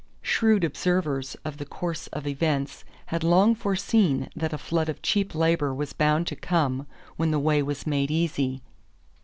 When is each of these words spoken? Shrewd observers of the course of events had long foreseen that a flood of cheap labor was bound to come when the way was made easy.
Shrewd 0.23 0.63
observers 0.63 1.35
of 1.45 1.57
the 1.57 1.65
course 1.65 2.07
of 2.07 2.25
events 2.25 2.83
had 3.13 3.23
long 3.23 3.53
foreseen 3.53 4.29
that 4.35 4.51
a 4.51 4.57
flood 4.57 4.89
of 4.89 5.03
cheap 5.03 5.35
labor 5.35 5.75
was 5.75 5.93
bound 5.93 6.25
to 6.25 6.35
come 6.35 6.87
when 7.17 7.29
the 7.29 7.37
way 7.37 7.61
was 7.61 7.85
made 7.85 8.09
easy. 8.09 8.63